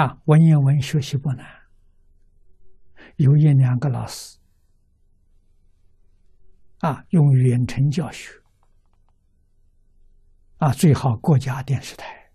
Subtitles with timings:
[0.00, 1.46] 啊，文言文学习不难，
[3.16, 4.38] 有一两个老师
[6.78, 8.32] 啊，用远程教学。
[10.56, 12.32] 啊，最好国家电视台。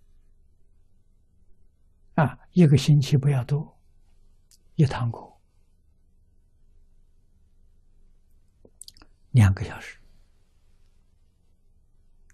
[2.13, 3.79] 啊，一个星期不要多，
[4.75, 5.19] 一堂课。
[9.31, 9.99] 两个小时。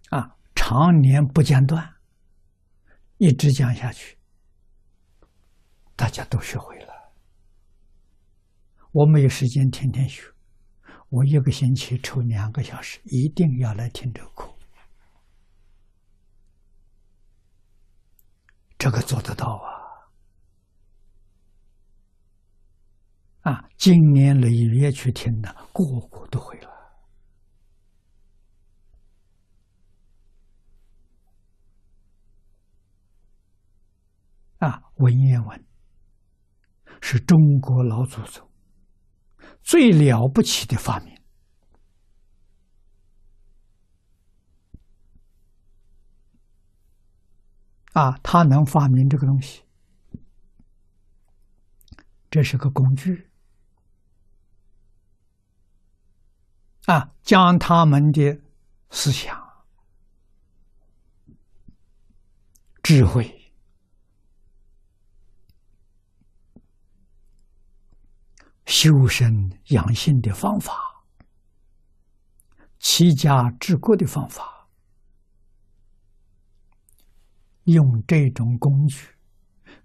[0.10, 1.96] 啊，常年不间断，
[3.16, 4.18] 一直讲下去。
[6.02, 7.14] 大家都学会了，
[8.92, 10.24] 我没有时间天天学，
[11.10, 14.52] 我一个星期抽两个小时，一定要来听这个课，
[18.80, 19.46] 这个做得到
[23.44, 23.52] 啊！
[23.52, 26.72] 啊，今年累月去听的，个个都会了，
[34.58, 35.71] 啊，文言文。
[37.02, 38.48] 是中国老祖宗
[39.62, 41.14] 最了不起的发明
[47.94, 48.18] 啊！
[48.24, 49.64] 他能发明这个东西，
[52.30, 53.30] 这是个工具
[56.86, 58.40] 啊，将他们的
[58.90, 59.66] 思想、
[62.82, 63.41] 智慧。
[68.72, 70.74] 修身养性的方法，
[72.80, 74.70] 齐家治国的方法，
[77.66, 79.06] 用这种工具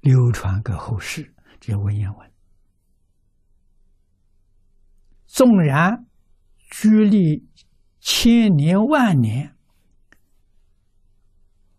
[0.03, 2.33] 流传给后世，这文言文。
[5.27, 6.07] 纵然
[6.71, 7.45] 距离
[7.99, 9.57] 千年万年，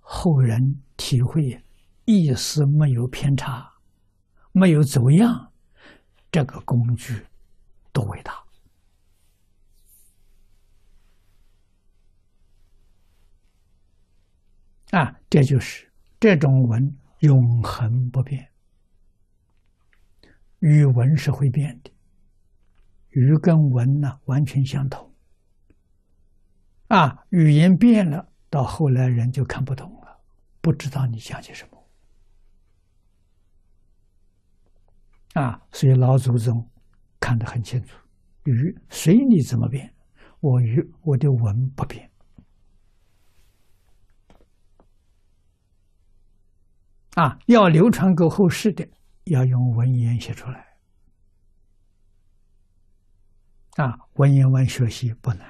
[0.01, 1.63] 后人体会
[2.03, 3.75] 意思没有偏差，
[4.51, 5.46] 没有走样。
[6.31, 7.25] 这个工具
[7.91, 8.43] 多伟大
[14.91, 15.19] 啊！
[15.29, 18.49] 这就是这种文永恒不变，
[20.59, 21.91] 语文是会变的，
[23.09, 25.13] 语跟文呢完全相同
[26.87, 27.25] 啊。
[27.29, 30.19] 语言变了，到后来人就看不懂了，
[30.61, 31.76] 不知道你讲些什么。
[35.37, 36.67] 啊，所以老祖宗
[37.19, 37.95] 看得很清楚，
[38.45, 39.93] 语随你怎么变，
[40.39, 42.09] 我语我的文不变。
[47.13, 48.87] 啊，要流传给后世的，
[49.25, 50.65] 要用文言写出来。
[53.75, 55.47] 啊，文言文学习不难，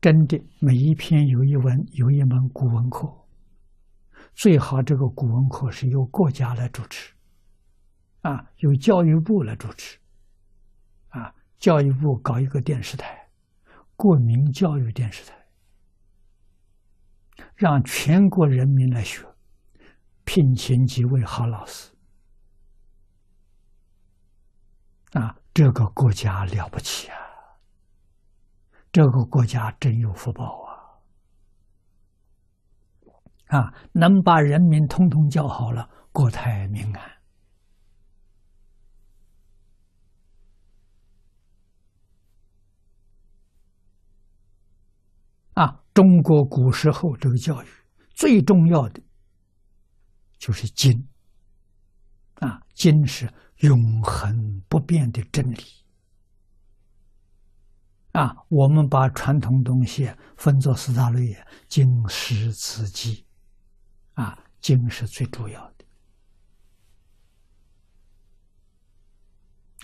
[0.00, 3.14] 真的每一篇有一文有一门古文课，
[4.34, 7.12] 最好这个古文课是由国家来主持。
[8.28, 9.98] 啊，由教育部来主持，
[11.08, 13.30] 啊，教育部搞一个电视台，
[13.96, 15.34] 国民教育电视台，
[17.54, 19.24] 让全国人民来学，
[20.24, 21.90] 聘请几位好老师，
[25.12, 27.16] 啊，这个国家了不起啊，
[28.92, 30.68] 这个国家真有福报啊，
[33.58, 37.17] 啊，能把人民通通教好了，国泰民安。
[45.98, 47.66] 中国古时候这个教育
[48.14, 49.02] 最重要的
[50.38, 51.08] 就是经。
[52.34, 55.58] 啊，经是永恒不变的真理。
[58.12, 61.36] 啊，我们把传统东西分作四大类：
[61.66, 63.26] 经、史、子、记。
[64.12, 65.84] 啊，经是最主要的。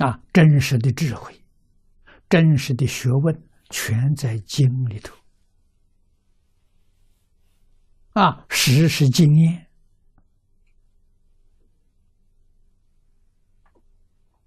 [0.06, 1.44] 啊，真实的智慧、
[2.28, 5.12] 真实的学问，全在经里头。
[8.14, 9.66] 啊，实是经验。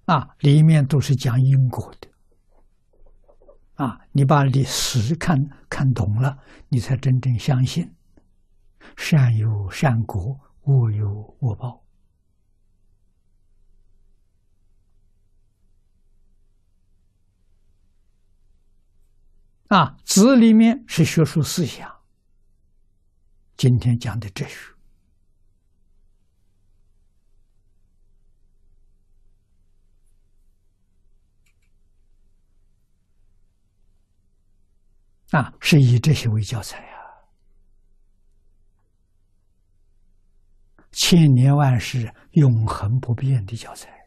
[0.06, 2.08] 啊，里面都是讲因果的。
[3.74, 5.38] 啊，你把历史看
[5.70, 7.94] 看懂了，你才真正相信
[8.96, 11.84] 善有善果，恶有恶报。
[19.68, 21.97] 啊，子里面是学术思想。
[23.58, 24.56] 今天讲的哲学
[35.32, 36.98] 啊，是以这些为教材啊。
[40.92, 44.07] 千年万世、永恒不变的教材。